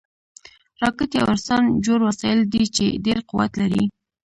[0.81, 3.83] راکټ یو انسانجوړ وسایل دي چې ډېر قوت لري